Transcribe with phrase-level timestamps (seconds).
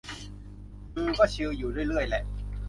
[0.95, 2.23] อือ ก็ชิลอยู่ เรื่อยเรื่อยแหละ